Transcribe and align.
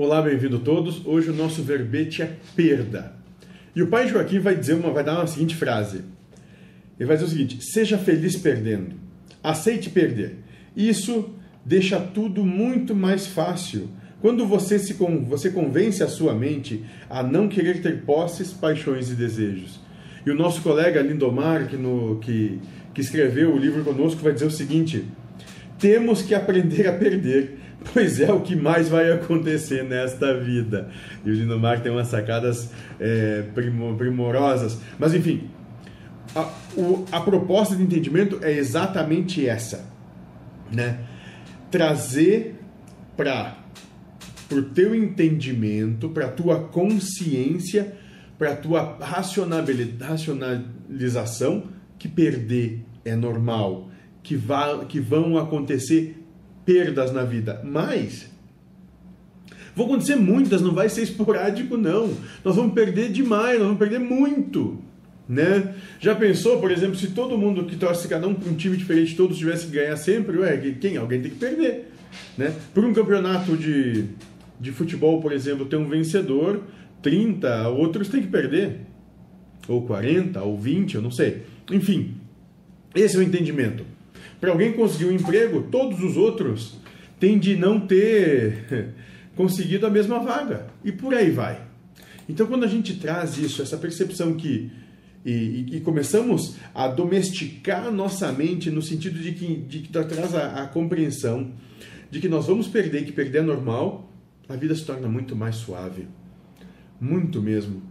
Olá, 0.00 0.22
bem-vindo 0.22 0.60
todos. 0.60 1.04
Hoje 1.04 1.30
o 1.30 1.34
nosso 1.34 1.60
verbete 1.60 2.22
é 2.22 2.36
perda. 2.54 3.14
E 3.74 3.82
o 3.82 3.88
pai 3.88 4.06
Joaquim 4.06 4.38
vai 4.38 4.54
dizer 4.54 4.74
uma, 4.74 4.92
vai 4.92 5.02
dar 5.02 5.16
uma 5.16 5.26
seguinte 5.26 5.56
frase. 5.56 6.04
Ele 6.96 7.04
vai 7.08 7.16
dizer 7.16 7.26
o 7.26 7.30
seguinte: 7.32 7.58
seja 7.64 7.98
feliz 7.98 8.36
perdendo. 8.36 8.94
Aceite 9.42 9.90
perder. 9.90 10.36
Isso 10.76 11.30
deixa 11.64 11.98
tudo 11.98 12.46
muito 12.46 12.94
mais 12.94 13.26
fácil. 13.26 13.88
Quando 14.20 14.46
você 14.46 14.78
se 14.78 14.92
você 14.92 15.50
convence 15.50 16.00
a 16.00 16.06
sua 16.06 16.32
mente 16.32 16.84
a 17.10 17.24
não 17.24 17.48
querer 17.48 17.82
ter 17.82 18.02
posses, 18.02 18.52
paixões 18.52 19.10
e 19.10 19.16
desejos. 19.16 19.80
E 20.24 20.30
o 20.30 20.36
nosso 20.36 20.62
colega 20.62 21.02
Lindomar, 21.02 21.66
que, 21.66 21.76
no, 21.76 22.20
que, 22.20 22.60
que 22.94 23.00
escreveu 23.00 23.52
o 23.52 23.58
livro 23.58 23.82
conosco, 23.82 24.22
vai 24.22 24.32
dizer 24.32 24.46
o 24.46 24.50
seguinte: 24.52 25.04
temos 25.76 26.22
que 26.22 26.36
aprender 26.36 26.86
a 26.86 26.92
perder 26.92 27.58
Pois 27.92 28.20
é 28.20 28.32
o 28.32 28.40
que 28.40 28.56
mais 28.56 28.88
vai 28.88 29.12
acontecer 29.12 29.84
nesta 29.84 30.36
vida. 30.38 30.90
E 31.24 31.30
o 31.30 31.32
Lindomar 31.32 31.80
tem 31.80 31.92
umas 31.92 32.08
sacadas 32.08 32.70
é, 32.98 33.44
primorosas. 33.96 34.80
Mas 34.98 35.14
enfim, 35.14 35.48
a, 36.34 36.50
o, 36.76 37.04
a 37.12 37.20
proposta 37.20 37.76
de 37.76 37.82
entendimento 37.82 38.40
é 38.42 38.52
exatamente 38.52 39.46
essa. 39.46 39.86
Né? 40.72 40.98
Trazer 41.70 42.56
para 43.16 43.56
o 44.50 44.62
teu 44.62 44.94
entendimento, 44.94 46.08
para 46.08 46.24
a 46.26 46.30
tua 46.30 46.60
consciência, 46.60 47.94
para 48.38 48.52
a 48.52 48.56
tua 48.56 48.96
racionalização, 49.00 51.64
que 51.98 52.08
perder 52.08 52.84
é 53.04 53.16
normal, 53.16 53.90
que, 54.22 54.36
vá, 54.36 54.84
que 54.84 55.00
vão 55.00 55.36
acontecer 55.36 56.24
perdas 56.68 57.10
na 57.14 57.24
vida, 57.24 57.62
mas 57.64 58.28
vão 59.74 59.86
acontecer 59.86 60.16
muitas, 60.16 60.60
não 60.60 60.74
vai 60.74 60.90
ser 60.90 61.00
esporádico 61.00 61.78
não. 61.78 62.12
Nós 62.44 62.56
vamos 62.56 62.74
perder 62.74 63.10
demais, 63.10 63.58
nós 63.58 63.68
vamos 63.68 63.78
perder 63.78 63.98
muito. 63.98 64.78
Né? 65.26 65.74
Já 65.98 66.14
pensou, 66.14 66.60
por 66.60 66.70
exemplo, 66.70 66.94
se 66.94 67.08
todo 67.08 67.38
mundo 67.38 67.64
que 67.64 67.74
torce 67.74 68.06
cada 68.06 68.28
um 68.28 68.34
para 68.34 68.50
um 68.50 68.54
time 68.54 68.76
diferente, 68.76 69.16
todos 69.16 69.38
tivessem 69.38 69.70
que 69.70 69.76
ganhar 69.76 69.96
sempre, 69.96 70.36
ué, 70.36 70.58
quem? 70.78 70.98
Alguém 70.98 71.22
tem 71.22 71.30
que 71.30 71.38
perder. 71.38 71.90
Né? 72.36 72.54
Por 72.74 72.84
um 72.84 72.92
campeonato 72.92 73.56
de, 73.56 74.04
de 74.60 74.70
futebol, 74.70 75.22
por 75.22 75.32
exemplo, 75.32 75.64
ter 75.64 75.76
um 75.76 75.88
vencedor, 75.88 76.64
30, 77.00 77.70
outros 77.70 78.08
têm 78.08 78.20
que 78.20 78.28
perder. 78.28 78.80
Ou 79.66 79.86
40, 79.86 80.42
ou 80.42 80.58
20, 80.58 80.96
eu 80.96 81.00
não 81.00 81.10
sei. 81.10 81.44
Enfim, 81.70 82.16
esse 82.94 83.16
é 83.16 83.20
o 83.20 83.22
entendimento. 83.22 83.86
Para 84.40 84.52
alguém 84.52 84.72
conseguir 84.72 85.06
um 85.06 85.12
emprego, 85.12 85.62
todos 85.70 86.02
os 86.02 86.16
outros 86.16 86.78
têm 87.18 87.38
de 87.38 87.56
não 87.56 87.80
ter 87.80 88.94
conseguido 89.34 89.86
a 89.86 89.90
mesma 89.90 90.20
vaga. 90.20 90.66
E 90.84 90.92
por 90.92 91.14
aí 91.14 91.30
vai. 91.30 91.60
Então, 92.28 92.46
quando 92.46 92.64
a 92.64 92.68
gente 92.68 92.96
traz 92.96 93.38
isso, 93.38 93.62
essa 93.62 93.76
percepção 93.76 94.34
que. 94.34 94.70
E, 95.26 95.76
e, 95.76 95.80
começamos 95.80 96.56
a 96.72 96.86
domesticar 96.86 97.90
nossa 97.90 98.30
mente 98.32 98.70
no 98.70 98.80
sentido 98.80 99.18
de 99.18 99.32
que, 99.32 99.56
de 99.56 99.80
que 99.80 99.88
traz 99.90 100.34
a, 100.34 100.62
a 100.62 100.66
compreensão 100.68 101.52
de 102.08 102.20
que 102.20 102.28
nós 102.28 102.46
vamos 102.46 102.68
perder, 102.68 103.04
que 103.04 103.12
perder 103.12 103.38
é 103.38 103.42
normal, 103.42 104.10
a 104.48 104.56
vida 104.56 104.74
se 104.74 104.84
torna 104.84 105.08
muito 105.08 105.34
mais 105.36 105.56
suave. 105.56 106.06
Muito 107.00 107.42
mesmo 107.42 107.82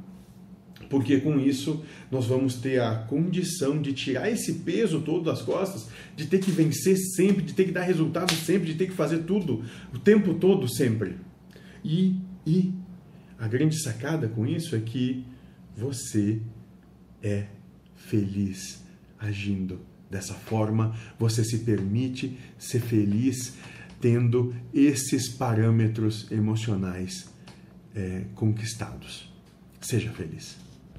porque 0.89 1.19
com 1.19 1.39
isso 1.39 1.83
nós 2.11 2.25
vamos 2.25 2.55
ter 2.55 2.81
a 2.81 2.95
condição 2.95 3.81
de 3.81 3.93
tirar 3.93 4.29
esse 4.29 4.53
peso 4.59 5.01
todo 5.01 5.23
das 5.23 5.41
costas, 5.41 5.87
de 6.15 6.25
ter 6.25 6.39
que 6.39 6.51
vencer 6.51 6.97
sempre, 6.97 7.43
de 7.43 7.53
ter 7.53 7.65
que 7.65 7.71
dar 7.71 7.83
resultado 7.83 8.33
sempre, 8.33 8.71
de 8.71 8.75
ter 8.75 8.87
que 8.87 8.93
fazer 8.93 9.19
tudo 9.19 9.63
o 9.93 9.99
tempo 9.99 10.33
todo 10.35 10.67
sempre. 10.67 11.15
E, 11.83 12.15
e 12.45 12.73
a 13.37 13.47
grande 13.47 13.81
sacada 13.81 14.27
com 14.27 14.45
isso 14.45 14.75
é 14.75 14.79
que 14.79 15.25
você 15.75 16.39
é 17.21 17.45
feliz 17.95 18.83
agindo 19.19 19.79
dessa 20.09 20.33
forma, 20.33 20.95
você 21.19 21.43
se 21.43 21.59
permite 21.59 22.37
ser 22.57 22.79
feliz 22.79 23.55
tendo 23.99 24.55
esses 24.73 25.27
parâmetros 25.27 26.31
emocionais 26.31 27.29
é, 27.95 28.25
conquistados. 28.35 29.31
Seja 29.81 30.11
feliz. 30.11 30.66